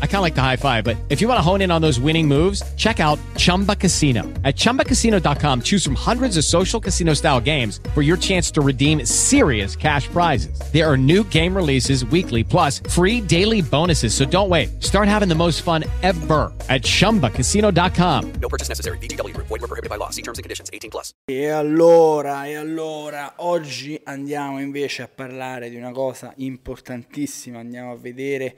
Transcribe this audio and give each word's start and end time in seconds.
I 0.00 0.06
kind 0.06 0.16
of 0.16 0.22
like 0.22 0.34
the 0.34 0.42
high 0.42 0.56
five, 0.56 0.82
but 0.82 0.96
if 1.10 1.20
you 1.20 1.28
want 1.28 1.38
to 1.38 1.42
hone 1.42 1.60
in 1.60 1.70
on 1.70 1.82
those 1.82 2.00
winning 2.00 2.26
moves, 2.26 2.62
check 2.76 2.98
out 2.98 3.18
Chumba 3.36 3.76
Casino. 3.76 4.22
At 4.42 4.56
ChumbaCasino.com, 4.56 5.60
choose 5.60 5.84
from 5.84 5.94
hundreds 5.94 6.38
of 6.38 6.44
social 6.44 6.80
casino 6.80 7.12
style 7.12 7.40
games 7.40 7.80
for 7.94 8.00
your 8.00 8.16
chance 8.16 8.50
to 8.52 8.62
redeem 8.62 9.04
serious 9.04 9.76
cash 9.76 10.08
prizes. 10.08 10.58
There 10.72 10.90
are 10.90 10.96
new 10.96 11.22
game 11.24 11.54
releases 11.54 12.06
weekly, 12.06 12.42
plus 12.42 12.80
free 12.88 13.20
daily 13.20 13.60
bonuses. 13.60 14.14
So 14.14 14.24
don't 14.24 14.48
wait. 14.48 14.82
Start 14.82 15.08
having 15.08 15.28
the 15.28 15.34
most 15.34 15.60
fun 15.60 15.84
ever 16.02 16.52
at 16.68 16.82
ChumbaCasino.com. 16.82 18.32
No 18.40 18.48
purchase 18.48 18.70
necessary. 18.70 18.98
VGW 18.98 19.34
Group. 19.34 19.48
Void 19.48 19.60
were 19.60 19.68
prohibited 19.68 19.90
by 19.90 19.96
law. 19.96 20.10
See 20.10 20.22
terms 20.22 20.38
and 20.38 20.44
conditions. 20.44 20.70
18 20.72 20.90
plus. 20.90 21.12
E 21.26 21.48
allora, 21.48 22.46
e 22.46 22.54
allora, 22.54 23.34
oggi 23.36 24.00
andiamo 24.04 24.60
invece 24.60 25.02
a 25.02 25.08
parlare 25.08 25.70
di 25.70 25.76
una 25.76 25.90
cosa 25.90 26.32
importantissima. 26.36 27.58
Andiamo 27.58 27.92
a 27.92 27.96
vedere 27.96 28.56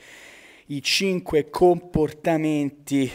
i 0.70 0.82
cinque 0.82 1.48
comportamenti. 1.48 3.10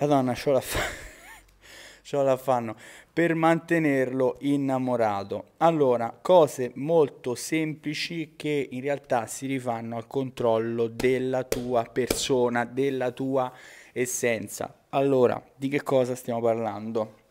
Madonna, 0.00 0.34
ce 0.34 0.50
la, 0.50 0.60
fa... 0.60 0.80
ce 2.02 2.16
la 2.16 2.36
fanno 2.36 2.74
per 3.12 3.34
mantenerlo 3.34 4.36
innamorato. 4.40 5.52
Allora, 5.58 6.18
cose 6.20 6.72
molto 6.74 7.34
semplici 7.34 8.34
che 8.36 8.68
in 8.72 8.80
realtà 8.80 9.26
si 9.26 9.46
rifanno 9.46 9.96
al 9.96 10.06
controllo 10.06 10.88
della 10.88 11.44
tua 11.44 11.84
persona, 11.84 12.64
della 12.64 13.12
tua 13.12 13.52
essenza. 13.92 14.82
Allora, 14.90 15.40
di 15.54 15.68
che 15.68 15.82
cosa 15.82 16.14
stiamo 16.14 16.40
parlando? 16.40 17.24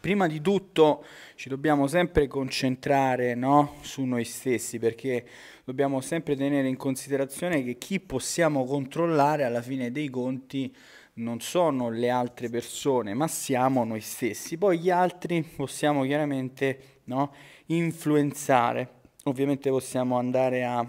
Prima 0.00 0.28
di 0.28 0.40
tutto 0.40 1.04
ci 1.34 1.48
dobbiamo 1.48 1.88
sempre 1.88 2.28
concentrare 2.28 3.34
no, 3.34 3.74
su 3.80 4.04
noi 4.04 4.22
stessi 4.22 4.78
perché 4.78 5.26
dobbiamo 5.64 6.00
sempre 6.00 6.36
tenere 6.36 6.68
in 6.68 6.76
considerazione 6.76 7.64
che 7.64 7.78
chi 7.78 7.98
possiamo 7.98 8.64
controllare 8.64 9.42
alla 9.42 9.60
fine 9.60 9.90
dei 9.90 10.08
conti 10.08 10.72
non 11.14 11.40
sono 11.40 11.90
le 11.90 12.10
altre 12.10 12.48
persone, 12.48 13.12
ma 13.12 13.26
siamo 13.26 13.82
noi 13.82 14.00
stessi. 14.00 14.56
Poi 14.56 14.78
gli 14.78 14.88
altri 14.88 15.42
possiamo 15.42 16.04
chiaramente 16.04 17.00
no, 17.04 17.32
influenzare. 17.66 19.00
Ovviamente 19.24 19.68
possiamo 19.68 20.16
andare 20.16 20.64
a 20.64 20.88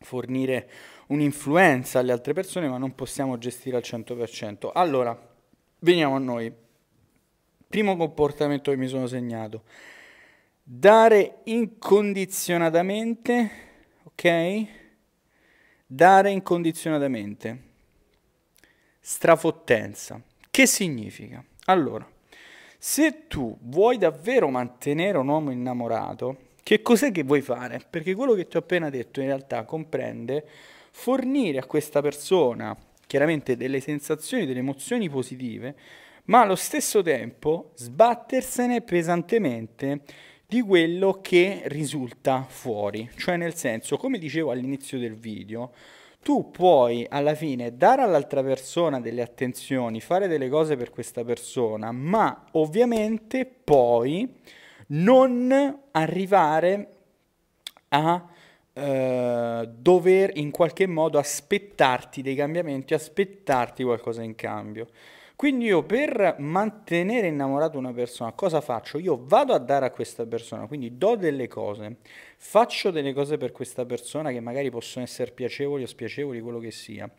fornire 0.00 0.68
un'influenza 1.06 2.00
alle 2.00 2.10
altre 2.10 2.32
persone, 2.32 2.68
ma 2.68 2.76
non 2.76 2.96
possiamo 2.96 3.38
gestire 3.38 3.76
al 3.76 3.84
100%. 3.84 4.70
Allora, 4.72 5.16
veniamo 5.78 6.16
a 6.16 6.18
noi. 6.18 6.64
Primo 7.76 7.98
comportamento 7.98 8.70
che 8.70 8.78
mi 8.78 8.86
sono 8.86 9.06
segnato. 9.06 9.64
Dare 10.62 11.40
incondizionatamente, 11.44 13.50
ok? 14.04 14.66
Dare 15.84 16.30
incondizionatamente. 16.30 17.62
Strafottenza. 18.98 20.18
Che 20.50 20.66
significa? 20.66 21.44
Allora, 21.66 22.10
se 22.78 23.26
tu 23.26 23.54
vuoi 23.60 23.98
davvero 23.98 24.48
mantenere 24.48 25.18
un 25.18 25.28
uomo 25.28 25.50
innamorato, 25.50 26.52
che 26.62 26.80
cos'è 26.80 27.12
che 27.12 27.24
vuoi 27.24 27.42
fare? 27.42 27.82
Perché 27.90 28.14
quello 28.14 28.32
che 28.32 28.48
ti 28.48 28.56
ho 28.56 28.60
appena 28.60 28.88
detto 28.88 29.20
in 29.20 29.26
realtà 29.26 29.66
comprende 29.66 30.48
fornire 30.92 31.58
a 31.58 31.66
questa 31.66 32.00
persona 32.00 32.74
chiaramente 33.06 33.54
delle 33.54 33.80
sensazioni, 33.80 34.46
delle 34.46 34.60
emozioni 34.60 35.10
positive, 35.10 35.76
ma 36.26 36.40
allo 36.40 36.56
stesso 36.56 37.02
tempo 37.02 37.72
sbattersene 37.74 38.82
pesantemente 38.82 40.00
di 40.46 40.60
quello 40.62 41.20
che 41.20 41.62
risulta 41.66 42.44
fuori. 42.48 43.10
Cioè 43.16 43.36
nel 43.36 43.54
senso, 43.54 43.96
come 43.96 44.18
dicevo 44.18 44.50
all'inizio 44.50 44.98
del 44.98 45.14
video, 45.14 45.72
tu 46.22 46.50
puoi 46.50 47.06
alla 47.08 47.34
fine 47.34 47.76
dare 47.76 48.02
all'altra 48.02 48.42
persona 48.42 49.00
delle 49.00 49.22
attenzioni, 49.22 50.00
fare 50.00 50.26
delle 50.26 50.48
cose 50.48 50.76
per 50.76 50.90
questa 50.90 51.24
persona, 51.24 51.92
ma 51.92 52.46
ovviamente 52.52 53.46
poi 53.46 54.28
non 54.88 55.80
arrivare 55.92 56.88
a 57.88 58.28
eh, 58.72 59.68
dover 59.72 60.30
in 60.34 60.50
qualche 60.50 60.86
modo 60.86 61.18
aspettarti 61.18 62.22
dei 62.22 62.34
cambiamenti, 62.34 62.94
aspettarti 62.94 63.84
qualcosa 63.84 64.22
in 64.22 64.34
cambio. 64.34 64.88
Quindi 65.36 65.66
io 65.66 65.82
per 65.82 66.36
mantenere 66.38 67.26
innamorato 67.26 67.76
una 67.76 67.92
persona, 67.92 68.32
cosa 68.32 68.62
faccio? 68.62 68.96
Io 68.96 69.20
vado 69.22 69.52
a 69.52 69.58
dare 69.58 69.84
a 69.84 69.90
questa 69.90 70.24
persona, 70.24 70.66
quindi 70.66 70.96
do 70.96 71.14
delle 71.14 71.46
cose, 71.46 71.98
faccio 72.38 72.90
delle 72.90 73.12
cose 73.12 73.36
per 73.36 73.52
questa 73.52 73.84
persona 73.84 74.30
che 74.30 74.40
magari 74.40 74.70
possono 74.70 75.04
essere 75.04 75.32
piacevoli 75.32 75.82
o 75.82 75.86
spiacevoli, 75.86 76.40
quello 76.40 76.58
che 76.58 76.70
sia. 76.70 77.10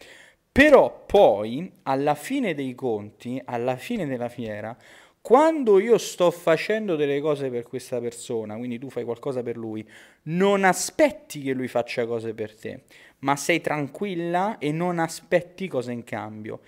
Però 0.51 1.03
poi, 1.05 1.71
alla 1.83 2.15
fine 2.15 2.55
dei 2.55 2.73
conti, 2.73 3.39
alla 3.45 3.75
fine 3.75 4.07
della 4.07 4.29
fiera, 4.29 4.75
quando 5.21 5.77
io 5.77 5.99
sto 5.99 6.31
facendo 6.31 6.95
delle 6.95 7.19
cose 7.19 7.49
per 7.49 7.63
questa 7.63 7.99
persona, 7.99 8.57
quindi 8.57 8.79
tu 8.79 8.89
fai 8.89 9.03
qualcosa 9.03 9.43
per 9.43 9.57
lui, 9.57 9.87
non 10.23 10.63
aspetti 10.63 11.41
che 11.41 11.53
lui 11.53 11.67
faccia 11.67 12.07
cose 12.07 12.33
per 12.33 12.55
te, 12.55 12.83
ma 13.19 13.35
sei 13.35 13.61
tranquilla 13.61 14.57
e 14.57 14.71
non 14.71 14.97
aspetti 14.97 15.67
cose 15.67 15.91
in 15.91 16.03
cambio. 16.03 16.61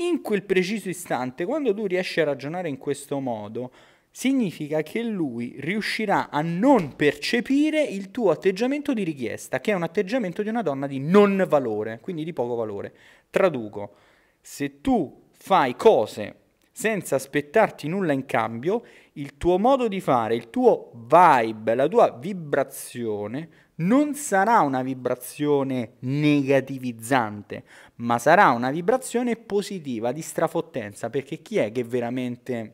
In 0.00 0.22
quel 0.22 0.44
preciso 0.44 0.88
istante, 0.88 1.44
quando 1.44 1.74
tu 1.74 1.86
riesci 1.86 2.20
a 2.20 2.24
ragionare 2.24 2.68
in 2.68 2.78
questo 2.78 3.18
modo, 3.18 3.72
significa 4.10 4.82
che 4.82 5.02
lui 5.02 5.56
riuscirà 5.58 6.30
a 6.30 6.40
non 6.40 6.94
percepire 6.94 7.82
il 7.82 8.12
tuo 8.12 8.30
atteggiamento 8.30 8.92
di 8.94 9.02
richiesta, 9.02 9.60
che 9.60 9.72
è 9.72 9.74
un 9.74 9.82
atteggiamento 9.82 10.42
di 10.42 10.50
una 10.50 10.62
donna 10.62 10.86
di 10.86 11.00
non 11.00 11.44
valore, 11.48 11.98
quindi 12.00 12.22
di 12.22 12.32
poco 12.32 12.54
valore. 12.54 12.94
Traduco, 13.28 13.94
se 14.40 14.80
tu 14.80 15.22
fai 15.32 15.74
cose 15.74 16.36
senza 16.70 17.16
aspettarti 17.16 17.88
nulla 17.88 18.12
in 18.12 18.24
cambio, 18.24 18.84
il 19.14 19.36
tuo 19.36 19.58
modo 19.58 19.88
di 19.88 20.00
fare, 20.00 20.36
il 20.36 20.48
tuo 20.48 20.92
vibe, 20.94 21.74
la 21.74 21.88
tua 21.88 22.16
vibrazione 22.16 23.66
non 23.78 24.14
sarà 24.14 24.60
una 24.60 24.82
vibrazione 24.82 25.94
negativizzante, 26.00 27.64
ma 27.98 28.18
sarà 28.18 28.50
una 28.50 28.70
vibrazione 28.70 29.36
positiva 29.36 30.12
di 30.12 30.22
strafottenza, 30.22 31.10
perché 31.10 31.38
chi 31.42 31.58
è 31.58 31.72
che 31.72 31.84
veramente 31.84 32.72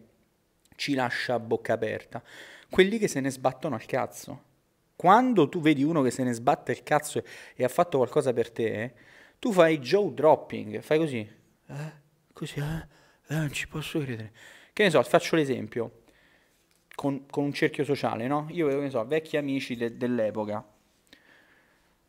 ci 0.76 0.94
lascia 0.94 1.34
a 1.34 1.40
bocca 1.40 1.72
aperta? 1.72 2.22
Quelli 2.68 2.98
che 2.98 3.08
se 3.08 3.20
ne 3.20 3.30
sbattono 3.30 3.74
al 3.74 3.86
cazzo. 3.86 4.52
Quando 4.96 5.48
tu 5.48 5.60
vedi 5.60 5.82
uno 5.82 6.02
che 6.02 6.10
se 6.10 6.22
ne 6.24 6.32
sbatte 6.32 6.72
il 6.72 6.82
cazzo 6.82 7.22
e 7.54 7.64
ha 7.64 7.68
fatto 7.68 7.98
qualcosa 7.98 8.32
per 8.32 8.50
te, 8.50 8.94
tu 9.38 9.52
fai 9.52 9.78
jaw 9.78 10.12
dropping, 10.12 10.80
fai 10.80 10.98
così. 10.98 11.18
Eh? 11.18 11.92
Così, 12.32 12.58
eh? 12.58 12.86
eh? 13.28 13.36
Non 13.36 13.52
ci 13.52 13.66
posso 13.66 13.98
credere. 14.00 14.32
Che 14.72 14.82
ne 14.82 14.90
so, 14.90 15.02
faccio 15.02 15.36
l'esempio. 15.36 16.02
Con, 16.94 17.26
con 17.26 17.44
un 17.44 17.52
cerchio 17.52 17.84
sociale, 17.84 18.26
no? 18.26 18.46
Io 18.50 18.68
che 18.68 18.76
ne 18.76 18.90
so, 18.90 19.04
vecchi 19.06 19.36
amici 19.36 19.74
de- 19.74 19.96
dell'epoca, 19.96 20.64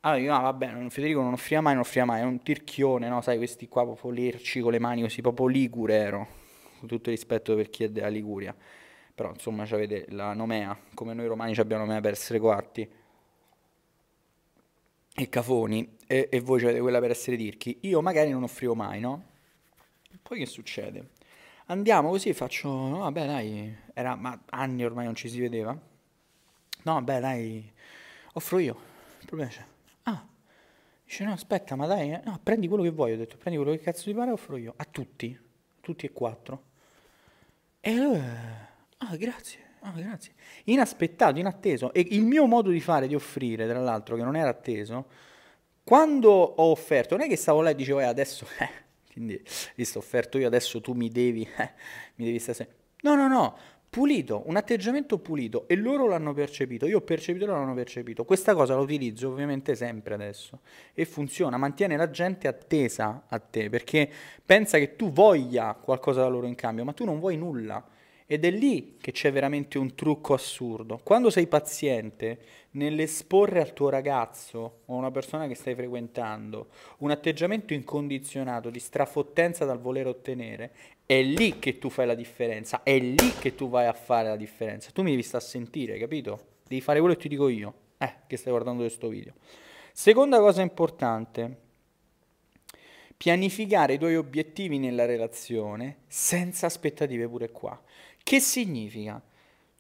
allora 0.06 0.22
io, 0.22 0.36
ah, 0.36 0.40
vabbè, 0.42 0.88
Federico 0.90 1.22
non 1.22 1.34
offriva 1.34 1.62
mai, 1.62 1.74
non 1.74 1.82
offriva 1.82 2.06
mai, 2.06 2.22
è 2.22 2.24
un 2.24 2.42
tirchione, 2.44 3.10
no? 3.10 3.22
Sai, 3.22 3.38
questi 3.38 3.68
qua 3.68 3.84
proprio 3.84 4.12
lerci 4.12 4.60
con 4.60 4.72
le 4.72 4.78
mani 4.78 5.02
così, 5.02 5.22
proprio 5.22 5.48
ligure 5.48 5.96
ero, 5.96 6.28
con 6.78 6.88
tutto 6.88 7.10
il 7.10 7.16
rispetto 7.16 7.56
per 7.56 7.72
chi 7.72 7.86
è 7.86 7.90
della 7.90 8.08
Liguria. 8.08 8.56
Però, 9.16 9.32
insomma, 9.32 9.64
avete 9.64 10.06
la 10.10 10.34
nomea, 10.34 10.78
come 10.94 11.16
noi 11.16 11.26
romani 11.26 11.56
abbiamo 11.56 11.86
nomea 11.86 12.02
per 12.02 12.12
essere 12.12 12.38
coatti. 12.38 12.88
E 15.18 15.30
cafoni, 15.30 15.98
e, 16.06 16.28
e 16.32 16.40
voi 16.40 16.62
avete 16.62 16.82
quella 16.82 17.00
per 17.00 17.10
essere 17.10 17.36
tirchi. 17.36 17.80
Io 17.82 18.00
magari 18.02 18.30
non 18.30 18.44
offrivo 18.44 18.76
mai, 18.76 19.00
no? 19.00 19.24
Poi 20.22 20.38
che 20.38 20.46
succede? 20.46 21.14
Andiamo 21.68 22.10
così, 22.10 22.32
faccio, 22.34 22.70
no, 22.70 23.00
vabbè, 23.00 23.26
dai, 23.26 23.76
era, 23.92 24.16
ma 24.16 24.40
anni 24.52 24.86
ormai 24.86 25.06
non 25.06 25.16
ci 25.16 25.30
si 25.30 25.40
vedeva. 25.40 25.72
No, 25.72 26.94
vabbè, 26.94 27.20
dai, 27.20 27.72
offro 28.34 28.60
io, 28.60 28.78
il 29.22 29.26
problema 29.26 29.50
c'è. 29.50 29.74
Dice 31.06 31.24
no 31.24 31.34
aspetta 31.34 31.76
ma 31.76 31.86
dai, 31.86 32.12
eh. 32.12 32.22
no 32.26 32.40
prendi 32.42 32.68
quello 32.68 32.82
che 32.82 32.90
vuoi, 32.90 33.14
ho 33.14 33.18
detto 33.18 33.38
prendi 33.38 33.62
quello 33.62 33.78
che 33.78 33.84
cazzo 33.84 34.06
ti 34.06 34.14
pare 34.14 34.32
offro 34.32 34.58
io, 34.58 34.74
a 34.76 34.86
tutti, 34.86 35.40
tutti 35.80 36.06
e 36.08 36.12
quattro. 36.12 36.64
E 37.80 37.92
allora, 37.92 38.68
ah, 38.98 39.16
grazie, 39.16 39.60
ah, 39.82 39.92
grazie. 39.92 40.34
Inaspettato, 40.66 41.38
inatteso. 41.38 41.94
E 41.94 42.08
il 42.10 42.24
mio 42.24 42.48
modo 42.48 42.72
di 42.72 42.82
fare, 42.82 43.08
di 43.08 43.14
offrire, 43.14 43.68
tra 43.68 43.80
l'altro, 43.80 44.16
che 44.16 44.24
non 44.24 44.36
era 44.36 44.50
atteso, 44.50 45.06
quando 45.84 46.32
ho 46.32 46.72
offerto, 46.72 47.16
non 47.16 47.26
è 47.26 47.30
che 47.30 47.36
stavo 47.36 47.62
là 47.62 47.70
e 47.70 47.76
dicevo, 47.76 48.00
eh, 48.00 48.06
adesso, 48.06 48.48
eh, 48.58 48.70
quindi, 49.12 49.40
visto 49.76 50.00
offerto 50.00 50.40
io, 50.40 50.48
adesso 50.48 50.82
tu 50.82 50.94
mi 50.94 51.10
devi, 51.10 51.48
eh, 51.58 51.72
mi 52.16 52.26
devi 52.26 52.40
stare... 52.40 52.84
No, 53.02 53.14
no, 53.14 53.28
no, 53.28 53.58
pulito, 53.96 54.44
un 54.48 54.58
atteggiamento 54.58 55.20
pulito 55.20 55.70
e 55.70 55.78
loro 55.78 56.06
l'hanno 56.10 56.34
percepito, 56.34 56.86
io 56.86 56.98
ho 56.98 57.02
percepito 57.02 57.46
loro 57.46 57.60
l'hanno 57.60 57.76
percepito. 57.76 58.26
Questa 58.26 58.54
cosa 58.54 58.76
la 58.76 58.82
utilizzo 58.82 59.30
ovviamente 59.30 59.74
sempre 59.74 60.16
adesso 60.16 60.60
e 60.94 61.06
funziona, 61.06 61.56
mantiene 61.56 61.96
la 61.96 62.10
gente 62.10 62.50
attesa 62.50 63.24
a 63.26 63.40
te 63.40 63.70
perché 63.70 64.12
pensa 64.46 64.78
che 64.80 64.98
tu 64.98 65.14
voglia 65.14 65.78
qualcosa 65.82 66.20
da 66.20 66.28
loro 66.28 66.46
in 66.46 66.56
cambio, 66.56 66.84
ma 66.84 66.92
tu 66.92 67.06
non 67.06 67.20
vuoi 67.20 67.38
nulla. 67.38 67.82
Ed 68.28 68.44
è 68.44 68.50
lì 68.50 68.98
che 69.00 69.12
c'è 69.12 69.32
veramente 69.32 69.78
un 69.78 69.94
trucco 69.94 70.34
assurdo. 70.34 71.00
Quando 71.04 71.30
sei 71.30 71.46
paziente 71.46 72.40
nell'esporre 72.72 73.62
al 73.62 73.74
tuo 73.74 73.90
ragazzo 73.90 74.80
o 74.86 74.94
a 74.94 74.98
una 74.98 75.12
persona 75.12 75.48
che 75.48 75.54
stai 75.54 75.76
frequentando 75.76 76.70
un 77.00 77.12
atteggiamento 77.12 77.74
incondizionato 77.74 78.72
di 78.72 78.80
strafottenza 78.80 79.64
dal 79.64 79.80
voler 79.80 80.08
ottenere, 80.08 80.72
è 81.06 81.22
lì 81.22 81.60
che 81.60 81.78
tu 81.78 81.90
fai 81.90 82.08
la 82.08 82.16
differenza, 82.16 82.82
è 82.82 82.98
lì 82.98 83.34
che 83.40 83.54
tu 83.54 83.70
vai 83.70 83.86
a 83.86 83.94
fare 83.94 84.30
la 84.30 84.36
differenza. 84.36 84.90
Tu 84.92 85.04
mi 85.04 85.12
devi 85.12 85.22
stare 85.24 85.44
a 85.44 85.48
sentire, 85.48 86.00
capito? 86.00 86.54
Devi 86.68 86.82
fare 86.82 87.00
quello 87.00 87.14
che 87.14 87.22
ti 87.22 87.30
dico 87.30 87.48
io, 87.48 87.74
eh, 88.00 88.14
che 88.26 88.38
stai 88.38 88.52
guardando 88.52 88.82
questo 88.82 89.08
video. 89.08 89.34
Seconda 89.94 90.40
cosa 90.40 90.64
importante, 90.64 91.58
pianificare 93.16 93.94
i 93.94 93.98
tuoi 94.00 94.16
obiettivi 94.16 94.80
nella 94.80 95.06
relazione 95.06 96.00
senza 96.08 96.66
aspettative 96.66 97.28
pure 97.28 97.52
qua. 97.52 97.80
Che 98.28 98.40
significa? 98.40 99.22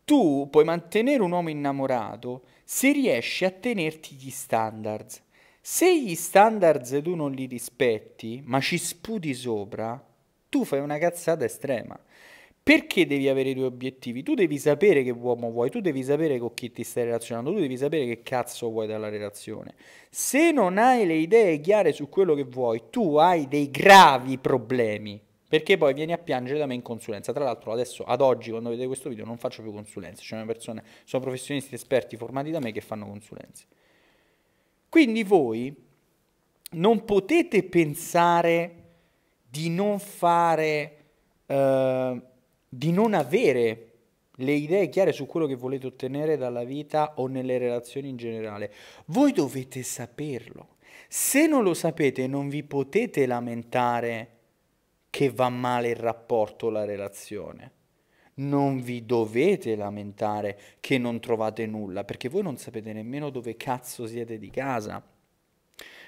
Tu 0.05 0.47
puoi 0.51 0.63
mantenere 0.65 1.23
un 1.23 1.31
uomo 1.31 1.49
innamorato 1.49 2.43
se 2.63 2.91
riesci 2.91 3.43
a 3.43 3.49
tenerti 3.49 4.13
gli 4.13 4.29
standards. 4.29 5.19
Se 5.59 5.99
gli 5.99 6.13
standards 6.13 6.99
tu 7.01 7.15
non 7.15 7.31
li 7.31 7.47
rispetti, 7.47 8.43
ma 8.45 8.59
ci 8.59 8.77
sputi 8.77 9.33
sopra, 9.33 9.99
tu 10.47 10.63
fai 10.63 10.79
una 10.79 10.99
cazzata 10.99 11.43
estrema. 11.43 11.99
Perché 12.61 13.07
devi 13.07 13.27
avere 13.29 13.49
i 13.49 13.53
tuoi 13.55 13.65
obiettivi? 13.65 14.21
Tu 14.21 14.35
devi 14.35 14.59
sapere 14.59 15.01
che 15.01 15.09
uomo 15.09 15.49
vuoi, 15.49 15.71
tu 15.71 15.79
devi 15.79 16.03
sapere 16.03 16.37
con 16.37 16.53
chi 16.53 16.71
ti 16.71 16.83
stai 16.83 17.05
relazionando, 17.05 17.51
tu 17.51 17.57
devi 17.57 17.77
sapere 17.77 18.05
che 18.05 18.21
cazzo 18.21 18.69
vuoi 18.69 18.85
dalla 18.85 19.09
relazione. 19.09 19.73
Se 20.11 20.51
non 20.51 20.77
hai 20.77 21.07
le 21.07 21.15
idee 21.15 21.59
chiare 21.61 21.93
su 21.93 22.09
quello 22.09 22.35
che 22.35 22.43
vuoi, 22.43 22.83
tu 22.91 23.15
hai 23.15 23.47
dei 23.47 23.71
gravi 23.71 24.37
problemi 24.37 25.19
perché 25.47 25.77
poi 25.77 25.93
vieni 25.93 26.11
a 26.11 26.17
piangere 26.17 26.57
da 26.57 26.65
me 26.65 26.73
in 26.73 26.81
consulenza. 26.81 27.31
Tra 27.31 27.43
l'altro 27.43 27.71
adesso, 27.71 28.03
ad 28.03 28.21
oggi, 28.21 28.49
quando 28.49 28.69
vedete 28.69 28.87
questo 28.87 29.09
video, 29.09 29.25
non 29.25 29.37
faccio 29.37 29.61
più 29.61 29.71
consulenze, 29.71 30.23
c'è 30.23 30.35
una 30.35 30.45
persona, 30.45 30.83
sono 31.03 31.23
professionisti 31.23 31.75
esperti 31.75 32.17
formati 32.17 32.51
da 32.51 32.59
me 32.59 32.71
che 32.71 32.81
fanno 32.81 33.05
consulenze. 33.05 33.65
Quindi 34.89 35.23
voi 35.23 35.75
non 36.71 37.05
potete 37.05 37.63
pensare 37.63 38.83
di 39.49 39.69
non 39.69 39.99
fare, 39.99 40.97
eh, 41.45 42.21
di 42.67 42.91
non 42.91 43.13
avere 43.13 43.91
le 44.39 44.51
idee 44.51 44.89
chiare 44.89 45.13
su 45.13 45.25
quello 45.25 45.45
che 45.45 45.55
volete 45.55 45.87
ottenere 45.87 46.37
dalla 46.37 46.63
vita 46.63 47.13
o 47.15 47.27
nelle 47.27 47.57
relazioni 47.57 48.09
in 48.09 48.17
generale. 48.17 48.73
Voi 49.05 49.31
dovete 49.31 49.83
saperlo. 49.83 50.75
Se 51.07 51.47
non 51.47 51.63
lo 51.63 51.73
sapete 51.73 52.27
non 52.27 52.49
vi 52.49 52.63
potete 52.63 53.25
lamentare 53.25 54.34
che 55.15 55.29
va 55.29 55.47
male 55.47 55.91
il 55.91 55.95
rapporto, 55.95 56.69
la 56.69 56.83
relazione. 56.83 57.71
Non 58.33 58.81
vi 58.81 59.05
dovete 59.05 59.77
lamentare 59.77 60.59
che 60.81 60.97
non 60.97 61.21
trovate 61.21 61.65
nulla, 61.65 62.03
perché 62.03 62.27
voi 62.27 62.43
non 62.43 62.57
sapete 62.57 62.91
nemmeno 62.91 63.29
dove 63.29 63.55
cazzo 63.55 64.07
siete 64.07 64.37
di 64.37 64.49
casa. 64.49 65.01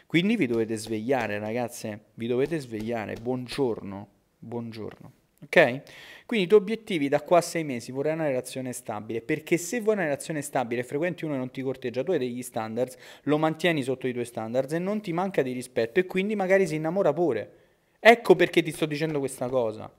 Quindi 0.05 0.35
vi 0.35 0.45
dovete 0.45 0.75
svegliare, 0.75 1.39
ragazze, 1.39 2.07
vi 2.15 2.27
dovete 2.27 2.59
svegliare. 2.59 3.13
Buongiorno, 3.13 4.07
buongiorno. 4.39 5.11
Ok? 5.45 5.83
Quindi 6.25 6.45
i 6.45 6.49
tuoi 6.49 6.59
obiettivi 6.59 7.07
da 7.07 7.21
qua 7.21 7.37
a 7.37 7.41
sei 7.41 7.63
mesi 7.63 7.93
vorrai 7.93 8.11
una 8.11 8.27
relazione 8.27 8.73
stabile, 8.73 9.21
perché 9.21 9.55
se 9.55 9.79
vuoi 9.79 9.95
una 9.95 10.03
relazione 10.03 10.41
stabile, 10.41 10.83
frequenti 10.83 11.23
uno 11.23 11.35
e 11.35 11.37
non 11.37 11.49
ti 11.49 11.61
corteggia, 11.61 12.03
tu 12.03 12.11
hai 12.11 12.19
degli 12.19 12.41
standards, 12.41 12.97
lo 13.23 13.37
mantieni 13.37 13.83
sotto 13.83 14.05
i 14.05 14.11
tuoi 14.11 14.25
standards 14.25 14.73
e 14.73 14.79
non 14.79 14.99
ti 14.99 15.13
manca 15.13 15.41
di 15.43 15.53
rispetto 15.53 16.01
e 16.01 16.05
quindi 16.05 16.35
magari 16.35 16.67
si 16.67 16.75
innamora 16.75 17.13
pure. 17.13 17.66
Ecco 18.09 18.37
perché 18.37 18.63
ti 18.63 18.71
sto 18.71 18.85
dicendo 18.85 19.19
questa 19.19 19.49
cosa. 19.49 19.91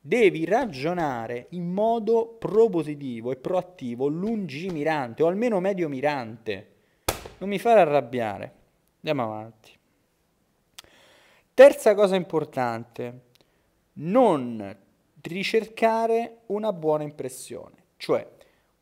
Devi 0.00 0.44
ragionare 0.44 1.46
in 1.50 1.72
modo 1.72 2.34
propositivo 2.36 3.30
e 3.30 3.36
proattivo, 3.36 4.08
lungimirante 4.08 5.22
o 5.22 5.28
almeno 5.28 5.60
medio 5.60 5.88
mirante. 5.88 6.72
Non 7.38 7.48
mi 7.48 7.60
fare 7.60 7.78
arrabbiare. 7.78 8.54
Andiamo 8.96 9.22
avanti. 9.22 9.70
Terza 11.54 11.94
cosa 11.94 12.16
importante, 12.16 13.20
non 13.92 14.76
ricercare 15.20 16.38
una 16.46 16.72
buona 16.72 17.04
impressione. 17.04 17.84
Cioè, 17.96 18.28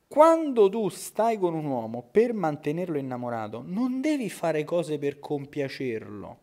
quando 0.09 0.71
tu 0.71 0.89
stai 0.89 1.37
con 1.37 1.53
un 1.53 1.67
uomo 1.67 2.09
per 2.11 2.33
mantenerlo 2.33 2.97
innamorato, 2.97 3.63
non 3.67 4.01
devi 4.01 4.31
fare 4.31 4.65
cose 4.65 4.97
per 4.97 5.21
compiacerlo 5.21 6.42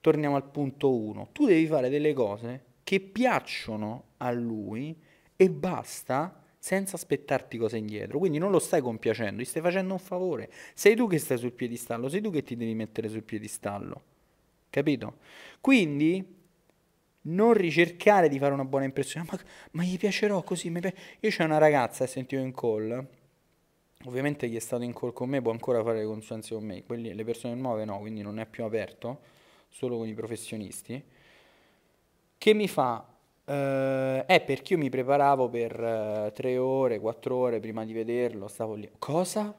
torniamo 0.00 0.36
al 0.36 0.44
punto 0.44 0.94
1. 0.94 1.28
Tu 1.32 1.46
devi 1.46 1.66
fare 1.66 1.88
delle 1.88 2.12
cose 2.12 2.64
che 2.82 3.00
piacciono 3.00 4.04
a 4.18 4.30
lui 4.32 4.96
e 5.36 5.50
basta 5.50 6.42
senza 6.58 6.96
aspettarti 6.96 7.56
cose 7.56 7.76
indietro. 7.78 8.18
Quindi 8.18 8.38
non 8.38 8.50
lo 8.50 8.58
stai 8.58 8.80
compiacendo, 8.80 9.40
gli 9.40 9.46
stai 9.46 9.62
facendo 9.62 9.94
un 9.94 9.98
favore. 9.98 10.50
Sei 10.74 10.94
tu 10.94 11.06
che 11.06 11.18
stai 11.18 11.38
sul 11.38 11.52
piedistallo, 11.52 12.08
sei 12.08 12.20
tu 12.20 12.30
che 12.30 12.42
ti 12.42 12.56
devi 12.56 12.74
mettere 12.74 13.08
sul 13.08 13.22
piedistallo. 13.22 14.02
Capito? 14.68 15.18
Quindi 15.60 16.38
non 17.22 17.52
ricercare 17.52 18.28
di 18.28 18.38
fare 18.38 18.52
una 18.52 18.64
buona 18.64 18.84
impressione, 18.84 19.26
ma, 19.30 19.38
ma 19.72 19.82
gli 19.82 19.98
piacerò 19.98 20.42
così. 20.42 20.70
Pi- 20.70 20.94
Io 21.20 21.30
c'è 21.30 21.44
una 21.44 21.58
ragazza 21.58 22.04
che 22.04 22.10
sentivo 22.10 22.42
in 22.42 22.52
call, 22.52 23.06
ovviamente 24.04 24.48
chi 24.48 24.56
è 24.56 24.60
stato 24.60 24.82
in 24.82 24.92
call 24.92 25.12
con 25.12 25.28
me 25.28 25.42
può 25.42 25.52
ancora 25.52 25.82
fare 25.82 25.98
le 25.98 26.06
consulenze 26.06 26.54
con 26.54 26.64
me, 26.64 26.84
Quelli, 26.84 27.14
le 27.14 27.24
persone 27.24 27.54
nuove 27.54 27.84
no, 27.84 27.98
quindi 27.98 28.22
non 28.22 28.38
è 28.38 28.46
più 28.46 28.64
aperto 28.64 29.38
solo 29.70 29.96
con 29.96 30.06
i 30.06 30.14
professionisti, 30.14 31.02
che 32.36 32.54
mi 32.54 32.68
fa, 32.68 33.06
eh, 33.44 34.24
è 34.26 34.40
perché 34.42 34.74
io 34.74 34.78
mi 34.78 34.90
preparavo 34.90 35.48
per 35.48 35.80
eh, 35.80 36.32
tre 36.34 36.58
ore, 36.58 36.98
quattro 36.98 37.36
ore 37.36 37.60
prima 37.60 37.84
di 37.84 37.92
vederlo, 37.92 38.48
stavo 38.48 38.74
lì. 38.74 38.90
Cosa? 38.98 39.54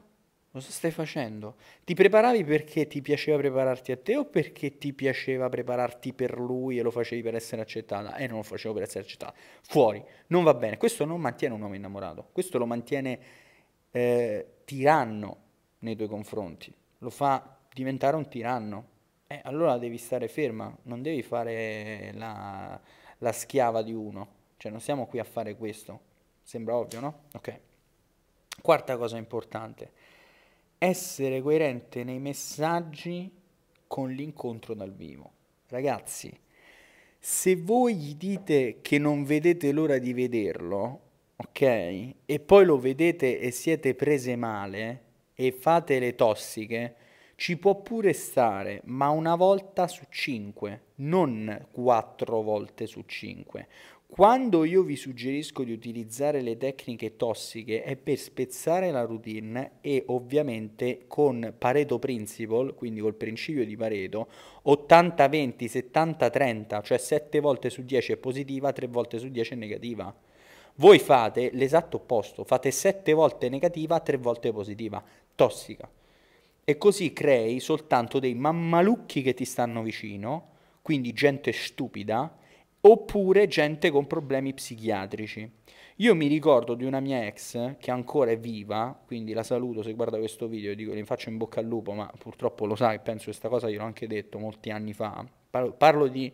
Cosa 0.52 0.70
stai 0.70 0.90
facendo? 0.90 1.54
Ti 1.82 1.94
preparavi 1.94 2.44
perché 2.44 2.86
ti 2.86 3.00
piaceva 3.00 3.38
prepararti 3.38 3.90
a 3.90 3.96
te 3.96 4.16
o 4.18 4.26
perché 4.26 4.76
ti 4.76 4.92
piaceva 4.92 5.48
prepararti 5.48 6.12
per 6.12 6.38
lui 6.38 6.78
e 6.78 6.82
lo 6.82 6.90
facevi 6.90 7.22
per 7.22 7.34
essere 7.34 7.62
accettata? 7.62 8.16
E 8.16 8.24
eh, 8.24 8.26
non 8.26 8.36
lo 8.36 8.42
facevo 8.42 8.74
per 8.74 8.82
essere 8.82 9.04
accettata. 9.04 9.32
Fuori, 9.62 10.04
non 10.26 10.44
va 10.44 10.52
bene. 10.52 10.76
Questo 10.76 11.06
non 11.06 11.22
mantiene 11.22 11.54
un 11.54 11.62
uomo 11.62 11.74
innamorato, 11.74 12.28
questo 12.32 12.58
lo 12.58 12.66
mantiene 12.66 13.18
eh, 13.90 14.46
tiranno 14.64 15.36
nei 15.78 15.96
tuoi 15.96 16.08
confronti, 16.08 16.72
lo 16.98 17.10
fa 17.10 17.58
diventare 17.72 18.16
un 18.16 18.28
tiranno 18.28 18.88
eh, 19.34 19.40
allora 19.44 19.78
devi 19.78 19.98
stare 19.98 20.28
ferma, 20.28 20.74
non 20.84 21.02
devi 21.02 21.22
fare 21.22 22.12
la, 22.14 22.80
la 23.18 23.32
schiava 23.32 23.82
di 23.82 23.92
uno. 23.92 24.40
Cioè 24.56 24.70
non 24.70 24.80
siamo 24.80 25.06
qui 25.06 25.18
a 25.18 25.24
fare 25.24 25.56
questo. 25.56 26.00
Sembra 26.42 26.76
ovvio, 26.76 27.00
no? 27.00 27.22
Ok. 27.34 27.60
Quarta 28.60 28.96
cosa 28.96 29.16
importante. 29.16 29.90
Essere 30.78 31.40
coerente 31.40 32.04
nei 32.04 32.18
messaggi 32.18 33.30
con 33.86 34.10
l'incontro 34.10 34.74
dal 34.74 34.92
vivo. 34.92 35.30
Ragazzi, 35.68 36.38
se 37.18 37.56
voi 37.56 37.94
gli 37.94 38.14
dite 38.14 38.78
che 38.82 38.98
non 38.98 39.24
vedete 39.24 39.72
l'ora 39.72 39.98
di 39.98 40.12
vederlo, 40.12 41.00
ok? 41.36 41.60
E 42.26 42.40
poi 42.44 42.64
lo 42.64 42.78
vedete 42.78 43.38
e 43.38 43.50
siete 43.50 43.94
prese 43.94 44.36
male 44.36 45.02
e 45.34 45.52
fate 45.52 45.98
le 45.98 46.14
tossiche, 46.14 46.94
ci 47.36 47.56
può 47.56 47.80
pure 47.80 48.12
stare, 48.12 48.82
ma 48.84 49.08
una 49.08 49.34
volta 49.34 49.88
su 49.88 50.04
cinque, 50.08 50.82
non 50.96 51.66
quattro 51.72 52.42
volte 52.42 52.86
su 52.86 53.02
cinque. 53.06 53.66
Quando 54.06 54.64
io 54.64 54.82
vi 54.82 54.94
suggerisco 54.94 55.64
di 55.64 55.72
utilizzare 55.72 56.42
le 56.42 56.58
tecniche 56.58 57.16
tossiche 57.16 57.82
è 57.82 57.96
per 57.96 58.18
spezzare 58.18 58.90
la 58.90 59.04
routine 59.04 59.78
e 59.80 60.04
ovviamente 60.08 61.04
con 61.08 61.54
Pareto 61.56 61.98
Principle, 61.98 62.74
quindi 62.74 63.00
col 63.00 63.14
principio 63.14 63.64
di 63.64 63.74
Pareto, 63.74 64.28
80-20, 64.66 65.64
70-30, 65.64 66.82
cioè 66.82 66.98
7 66.98 67.40
volte 67.40 67.70
su 67.70 67.84
10 67.84 68.12
è 68.12 68.16
positiva, 68.18 68.70
3 68.70 68.86
volte 68.88 69.18
su 69.18 69.28
10 69.28 69.54
è 69.54 69.56
negativa. 69.56 70.14
Voi 70.74 70.98
fate 70.98 71.48
l'esatto 71.54 71.96
opposto, 71.96 72.44
fate 72.44 72.70
7 72.70 73.14
volte 73.14 73.48
negativa, 73.48 73.98
3 73.98 74.18
volte 74.18 74.52
positiva, 74.52 75.02
tossica 75.34 75.88
e 76.64 76.78
così 76.78 77.12
crei 77.12 77.60
soltanto 77.60 78.18
dei 78.18 78.34
mammalucchi 78.34 79.22
che 79.22 79.34
ti 79.34 79.44
stanno 79.44 79.82
vicino, 79.82 80.50
quindi 80.82 81.12
gente 81.12 81.52
stupida, 81.52 82.38
oppure 82.80 83.46
gente 83.46 83.90
con 83.90 84.06
problemi 84.06 84.52
psichiatrici. 84.52 85.50
Io 85.96 86.14
mi 86.14 86.26
ricordo 86.26 86.74
di 86.74 86.84
una 86.84 87.00
mia 87.00 87.26
ex 87.26 87.76
che 87.78 87.90
ancora 87.90 88.30
è 88.30 88.38
viva, 88.38 88.98
quindi 89.06 89.32
la 89.32 89.42
saluto 89.42 89.82
se 89.82 89.92
guarda 89.92 90.18
questo 90.18 90.48
video, 90.48 90.74
dico 90.74 90.92
le 90.92 91.04
faccio 91.04 91.28
in 91.28 91.36
bocca 91.36 91.60
al 91.60 91.66
lupo, 91.66 91.92
ma 91.92 92.10
purtroppo 92.18 92.66
lo 92.66 92.74
sai, 92.74 92.98
penso 93.00 93.24
questa 93.24 93.48
cosa 93.48 93.68
gliel'ho 93.68 93.84
anche 93.84 94.06
detto 94.06 94.38
molti 94.38 94.70
anni 94.70 94.92
fa. 94.92 95.24
Parlo, 95.50 95.72
parlo 95.72 96.08
di 96.08 96.32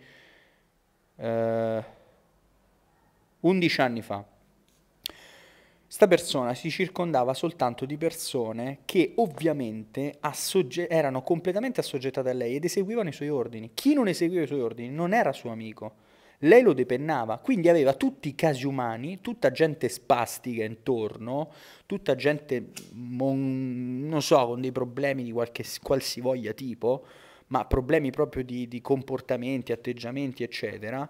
eh, 1.17 1.85
11 3.41 3.81
anni 3.81 4.03
fa. 4.03 4.25
Sta 5.91 6.07
persona 6.07 6.53
si 6.53 6.69
circondava 6.71 7.33
soltanto 7.33 7.87
di 7.87 7.97
persone 7.97 8.81
che 8.85 9.15
ovviamente 9.17 10.17
assogge- 10.21 10.87
erano 10.87 11.23
completamente 11.23 11.81
assoggettate 11.81 12.29
a 12.29 12.35
lei 12.35 12.57
ed 12.57 12.65
eseguivano 12.65 13.09
i 13.09 13.13
suoi 13.15 13.31
ordini. 13.31 13.71
Chi 13.73 13.95
non 13.95 14.07
eseguiva 14.07 14.43
i 14.43 14.47
suoi 14.47 14.61
ordini 14.61 14.91
non 14.95 15.15
era 15.15 15.33
suo 15.33 15.51
amico. 15.51 15.95
Lei 16.41 16.61
lo 16.61 16.75
depennava, 16.75 17.39
quindi 17.39 17.71
aveva 17.71 17.95
tutti 17.95 18.29
i 18.29 18.35
casi 18.35 18.67
umani, 18.67 19.23
tutta 19.23 19.51
gente 19.51 19.89
spastica 19.89 20.63
intorno, 20.63 21.51
tutta 21.87 22.15
gente, 22.15 22.67
mon- 22.93 24.07
non 24.07 24.21
so, 24.21 24.47
con 24.47 24.61
dei 24.61 24.73
problemi 24.73 25.25
di 25.25 25.33
qualche 25.33 25.65
qualsivoglia 25.83 26.53
tipo, 26.53 27.07
ma 27.47 27.65
problemi 27.65 28.11
proprio 28.11 28.45
di, 28.45 28.69
di 28.69 28.83
comportamenti, 28.83 29.73
atteggiamenti, 29.73 30.43
eccetera, 30.43 31.09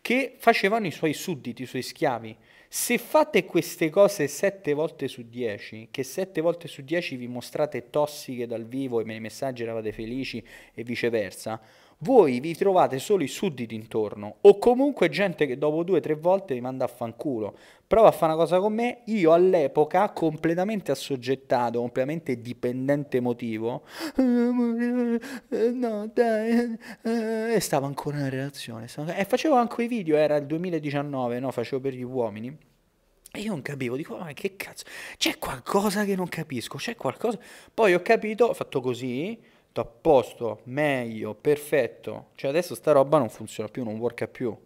che 0.00 0.36
facevano 0.38 0.86
i 0.86 0.92
suoi 0.92 1.14
sudditi, 1.14 1.62
i 1.62 1.66
suoi 1.66 1.82
schiavi. 1.82 2.36
Se 2.72 2.98
fate 2.98 3.46
queste 3.46 3.90
cose 3.90 4.28
sette 4.28 4.74
volte 4.74 5.08
su 5.08 5.28
dieci, 5.28 5.88
che 5.90 6.04
sette 6.04 6.40
volte 6.40 6.68
su 6.68 6.82
dieci 6.82 7.16
vi 7.16 7.26
mostrate 7.26 7.90
tossiche 7.90 8.46
dal 8.46 8.64
vivo 8.64 9.00
e 9.00 9.04
nei 9.04 9.18
messaggi 9.18 9.64
eravate 9.64 9.90
felici 9.90 10.40
e 10.72 10.84
viceversa, 10.84 11.60
voi 12.02 12.40
vi 12.40 12.54
trovate 12.54 12.98
solo 12.98 13.22
i 13.22 13.28
sudditi 13.28 13.74
intorno 13.74 14.36
o 14.40 14.58
comunque 14.58 15.08
gente 15.08 15.46
che 15.46 15.58
dopo 15.58 15.82
due 15.82 15.98
o 15.98 16.00
tre 16.00 16.14
volte 16.14 16.54
vi 16.54 16.60
manda 16.60 16.84
a 16.84 16.88
fanculo. 16.88 17.56
Prova 17.86 18.08
a 18.08 18.12
fare 18.12 18.32
una 18.32 18.40
cosa 18.40 18.60
con 18.60 18.72
me, 18.72 19.00
io 19.06 19.32
all'epoca 19.32 20.10
completamente 20.10 20.92
assoggettato, 20.92 21.80
completamente 21.80 22.40
dipendente 22.40 23.16
emotivo, 23.16 23.82
no 24.14 26.06
dai, 26.12 26.78
e 27.02 27.58
stavo 27.58 27.86
ancora 27.86 28.20
in 28.20 28.30
relazione, 28.30 28.86
e 29.16 29.24
facevo 29.24 29.56
anche 29.56 29.82
i 29.82 29.88
video, 29.88 30.16
era 30.16 30.36
il 30.36 30.46
2019, 30.46 31.40
no, 31.40 31.50
facevo 31.50 31.80
per 31.80 31.94
gli 31.94 32.04
uomini. 32.04 32.56
E 33.32 33.40
io 33.40 33.50
non 33.50 33.62
capivo, 33.62 33.96
dico, 33.96 34.16
ma 34.16 34.32
che 34.32 34.54
cazzo, 34.56 34.84
c'è 35.16 35.38
qualcosa 35.38 36.04
che 36.04 36.14
non 36.14 36.28
capisco, 36.28 36.78
c'è 36.78 36.94
qualcosa. 36.94 37.38
Poi 37.72 37.94
ho 37.94 38.02
capito, 38.02 38.46
ho 38.46 38.54
fatto 38.54 38.80
così, 38.80 39.36
a 39.74 39.84
posto, 39.84 40.60
meglio, 40.64 41.34
perfetto. 41.34 42.28
Cioè 42.34 42.50
adesso 42.50 42.74
sta 42.74 42.92
roba 42.92 43.18
non 43.18 43.28
funziona 43.28 43.68
più, 43.68 43.84
non 43.84 43.98
worka 43.98 44.26
più. 44.26 44.56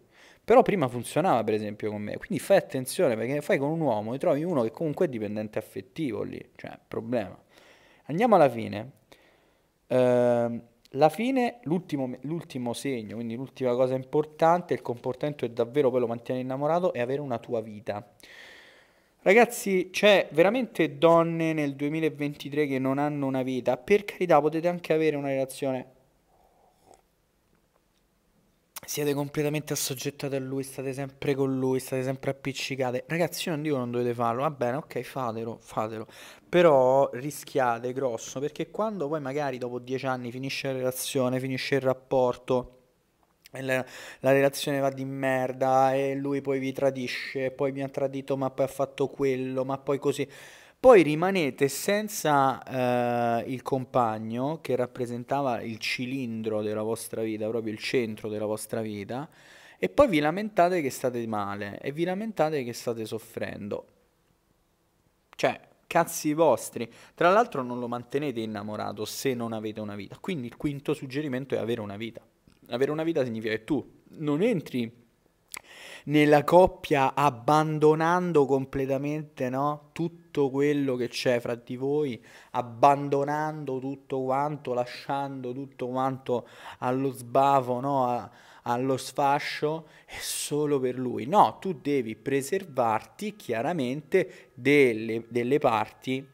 Però 0.43 0.61
prima 0.61 0.87
funzionava 0.87 1.43
per 1.43 1.55
esempio 1.55 1.89
con 1.89 2.01
me, 2.01 2.17
quindi 2.17 2.39
fai 2.39 2.57
attenzione 2.57 3.15
perché 3.15 3.41
fai 3.41 3.57
con 3.57 3.69
un 3.69 3.79
uomo 3.79 4.13
e 4.13 4.19
trovi 4.19 4.43
uno 4.43 4.61
che 4.61 4.69
comunque 4.69 5.07
è 5.07 5.09
dipendente 5.09 5.57
affettivo 5.57 6.21
lì, 6.21 6.51
cioè 6.55 6.77
problema. 6.87 7.35
Andiamo 8.05 8.35
alla 8.35 8.49
fine. 8.49 8.91
Uh, 9.87 10.61
la 10.95 11.09
fine, 11.09 11.59
l'ultimo, 11.63 12.15
l'ultimo 12.21 12.73
segno, 12.73 13.15
quindi 13.15 13.35
l'ultima 13.35 13.73
cosa 13.75 13.95
importante, 13.95 14.73
il 14.73 14.81
comportamento 14.81 15.45
è 15.45 15.49
davvero 15.49 15.89
poi 15.89 15.99
lo 15.99 16.07
mantieni 16.07 16.41
innamorato, 16.41 16.93
è 16.93 17.01
avere 17.01 17.21
una 17.21 17.39
tua 17.39 17.61
vita. 17.61 18.07
Ragazzi, 19.25 19.89
c'è 19.91 20.29
veramente 20.33 20.99
donne 20.99 21.51
nel 21.51 21.75
2023 21.75 22.67
che 22.67 22.77
non 22.77 22.99
hanno 22.99 23.25
una 23.25 23.41
vita. 23.41 23.75
Per 23.75 24.05
carità, 24.05 24.39
potete 24.39 24.67
anche 24.67 24.93
avere 24.93 25.15
una 25.15 25.29
relazione. 25.29 25.93
Siete 28.85 29.15
completamente 29.15 29.73
assoggettate 29.73 30.35
a 30.35 30.39
lui, 30.39 30.61
state 30.61 30.93
sempre 30.93 31.33
con 31.33 31.57
lui, 31.57 31.79
state 31.79 32.03
sempre 32.03 32.29
appiccicate. 32.29 33.05
Ragazzi, 33.07 33.47
io 33.49 33.55
non 33.55 33.63
dico 33.63 33.77
non 33.77 33.89
dovete 33.89 34.13
farlo, 34.13 34.41
va 34.43 34.51
bene, 34.51 34.77
ok, 34.77 35.01
fatelo, 35.01 35.57
fatelo. 35.59 36.05
Però 36.47 37.09
rischiate 37.13 37.93
grosso, 37.93 38.39
perché 38.39 38.69
quando 38.69 39.07
poi 39.07 39.21
magari 39.21 39.57
dopo 39.57 39.79
dieci 39.79 40.05
anni 40.05 40.29
finisce 40.29 40.67
la 40.67 40.77
relazione, 40.77 41.39
finisce 41.39 41.73
il 41.73 41.81
rapporto 41.81 42.74
la, 43.61 43.85
la, 44.19 44.31
relazione 44.31 44.79
va 44.79 44.89
di 44.89 45.05
merda 45.05 45.93
e 45.93 46.15
lui 46.15 46.41
poi 46.41 46.59
vi 46.59 46.71
tradisce, 46.71 47.51
poi 47.51 47.71
mi 47.71 47.81
ha 47.83 47.89
tradito 47.89 48.37
ma 48.37 48.49
poi 48.49 48.65
ha 48.65 48.69
fatto 48.69 49.07
quello, 49.07 49.65
ma 49.65 49.77
poi 49.77 49.99
così. 49.99 50.27
Poi 50.79 51.01
rimanete 51.01 51.67
senza 51.67 52.61
eh, 53.41 53.49
il 53.51 53.61
compagno 53.63 54.59
che 54.61 54.75
rappresentava 54.75 55.61
il 55.61 55.79
cilindro 55.79 56.61
della 56.61 56.83
vostra 56.83 57.23
vita, 57.23 57.47
proprio 57.47 57.73
il 57.73 57.79
centro 57.79 58.29
della 58.29 58.45
vostra 58.45 58.81
vita, 58.81 59.27
e 59.79 59.89
poi 59.89 60.07
vi 60.07 60.19
lamentate 60.19 60.81
che 60.81 60.91
state 60.91 61.25
male 61.25 61.79
e 61.79 61.91
vi 61.91 62.03
lamentate 62.03 62.63
che 62.63 62.73
state 62.73 63.05
soffrendo. 63.05 63.87
Cioè, 65.35 65.59
cazzi 65.87 66.33
vostri. 66.33 66.91
Tra 67.13 67.31
l'altro 67.31 67.61
non 67.61 67.79
lo 67.79 67.87
mantenete 67.87 68.39
innamorato 68.39 69.05
se 69.05 69.33
non 69.33 69.53
avete 69.53 69.79
una 69.79 69.95
vita. 69.95 70.17
Quindi 70.19 70.47
il 70.47 70.57
quinto 70.57 70.93
suggerimento 70.93 71.55
è 71.55 71.57
avere 71.57 71.81
una 71.81 71.97
vita. 71.97 72.21
Avere 72.69 72.91
una 72.91 73.03
vita 73.03 73.23
significa 73.23 73.53
che 73.53 73.63
tu 73.63 74.01
non 74.17 74.41
entri 74.41 75.03
nella 76.05 76.43
coppia 76.43 77.13
abbandonando 77.15 78.45
completamente 78.45 79.49
no? 79.49 79.89
tutto 79.91 80.49
quello 80.49 80.95
che 80.95 81.07
c'è 81.07 81.39
fra 81.39 81.55
di 81.55 81.75
voi, 81.75 82.23
abbandonando 82.51 83.79
tutto 83.79 84.21
quanto, 84.21 84.73
lasciando 84.73 85.53
tutto 85.53 85.87
quanto 85.87 86.47
allo 86.79 87.11
sbavo, 87.11 87.79
no? 87.79 88.05
A, 88.07 88.29
allo 88.67 88.97
sfascio, 88.97 89.87
è 90.05 90.17
solo 90.19 90.79
per 90.79 90.97
lui. 90.97 91.25
No, 91.27 91.57
tu 91.59 91.73
devi 91.73 92.15
preservarti 92.15 93.35
chiaramente 93.35 94.51
delle, 94.55 95.25
delle 95.29 95.59
parti 95.59 96.33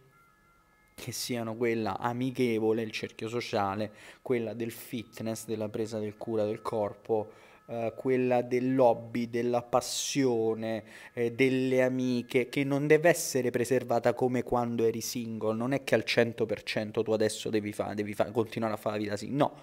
che 0.94 1.12
siano 1.12 1.56
quella 1.56 1.98
amichevole, 1.98 2.82
il 2.82 2.92
cerchio 2.92 3.28
sociale, 3.28 3.92
quella 4.22 4.54
del 4.54 4.72
fitness, 4.72 5.46
della 5.46 5.70
presa 5.70 6.00
del 6.00 6.18
cura 6.18 6.46
del 6.46 6.62
corpo, 6.62 7.32
eh, 7.68 7.94
quella 7.96 8.42
dell'hobby, 8.42 9.30
della 9.30 9.62
passione, 9.62 10.84
eh, 11.14 11.32
delle 11.32 11.82
amiche, 11.82 12.50
che 12.50 12.64
non 12.64 12.86
deve 12.86 13.10
essere 13.10 13.50
preservata 13.50 14.14
come 14.14 14.44
quando 14.44 14.84
eri 14.84 15.02
single, 15.02 15.56
non 15.56 15.74
è 15.74 15.84
che 15.84 15.96
al 15.96 16.04
100% 16.06 17.02
tu 17.02 17.12
adesso 17.12 17.50
devi, 17.50 17.72
fa- 17.72 17.94
devi 17.94 18.14
fa- 18.14 18.30
continuare 18.32 18.74
a 18.74 18.78
fare 18.78 18.98
la 18.98 19.02
vita 19.04 19.18
sì, 19.18 19.30
no. 19.32 19.54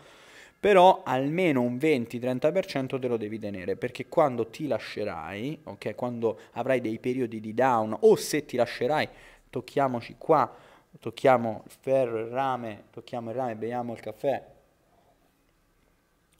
Però 0.61 1.03
almeno 1.05 1.61
un 1.61 1.77
20-30% 1.77 2.99
te 2.99 3.07
lo 3.07 3.17
devi 3.17 3.39
tenere 3.39 3.77
perché 3.77 4.09
quando 4.09 4.49
ti 4.49 4.67
lascerai, 4.67 5.61
ok, 5.65 5.95
quando 5.95 6.41
avrai 6.53 6.81
dei 6.81 6.99
periodi 6.99 7.39
di 7.39 7.55
down 7.55 7.97
o 8.01 8.17
se 8.17 8.45
ti 8.45 8.57
lascerai, 8.57 9.09
tocchiamoci 9.51 10.17
qua, 10.19 10.53
tocchiamo 10.99 11.63
il 11.65 11.73
ferro, 11.81 12.19
il 12.19 12.29
rame, 12.29 12.85
tocchiamo 12.91 13.31
il 13.31 13.37
rame, 13.37 13.57
beviamo 13.57 13.93
il 13.93 14.01
caffè. 14.01 14.45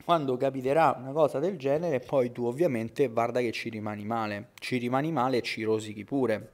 Quando 0.05 0.37
capiterà 0.37 0.97
una 0.99 1.13
cosa 1.13 1.39
del 1.39 1.59
genere, 1.59 2.01
poi 2.01 2.33
tu 2.33 2.47
ovviamente 2.47 3.09
guarda 3.09 3.41
che 3.41 3.53
ci 3.53 3.69
rimani 3.69 4.05
male, 4.05 4.49
ci 4.59 4.79
rimani 4.79 5.13
male 5.13 5.39
e 5.39 5.43
ci 5.43 5.63
rosichi 5.63 6.05
pure. 6.05 6.53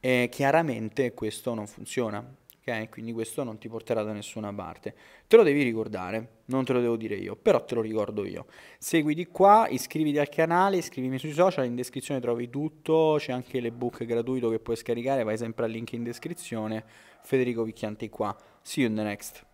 E 0.00 0.28
chiaramente 0.30 1.14
questo 1.14 1.54
non 1.54 1.66
funziona, 1.66 2.22
ok? 2.60 2.88
Quindi 2.90 3.12
questo 3.12 3.42
non 3.42 3.58
ti 3.58 3.68
porterà 3.68 4.02
da 4.02 4.12
nessuna 4.12 4.52
parte. 4.52 4.94
Te 5.26 5.36
lo 5.36 5.42
devi 5.42 5.62
ricordare, 5.62 6.42
non 6.46 6.64
te 6.64 6.72
lo 6.72 6.80
devo 6.80 6.96
dire 6.96 7.16
io, 7.16 7.36
però 7.36 7.64
te 7.64 7.74
lo 7.74 7.80
ricordo 7.80 8.24
io. 8.24 8.46
Seguiti 8.78 9.26
qua, 9.26 9.66
iscriviti 9.68 10.18
al 10.18 10.28
canale, 10.28 10.76
iscrivimi 10.76 11.18
sui 11.18 11.32
social, 11.32 11.64
in 11.66 11.74
descrizione 11.74 12.20
trovi 12.20 12.48
tutto, 12.48 13.16
c'è 13.18 13.32
anche 13.32 13.60
l'ebook 13.60 14.04
gratuito 14.04 14.50
che 14.50 14.58
puoi 14.58 14.76
scaricare, 14.76 15.24
vai 15.24 15.36
sempre 15.36 15.64
al 15.64 15.70
link 15.70 15.92
in 15.92 16.02
descrizione. 16.02 16.84
Federico 17.22 17.64
Vicchianti 17.64 18.08
qua. 18.08 18.36
See 18.62 18.82
you 18.82 18.90
in 18.90 18.96
the 18.96 19.02
next. 19.02 19.49